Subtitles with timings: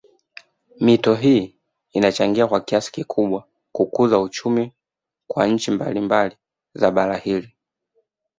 [0.79, 1.55] Mito hii
[1.91, 4.73] inachangia kwa kiasi kikubwa kukuza uchumi
[5.27, 6.37] kwa nchi mbalimbali
[6.73, 7.51] za bara hili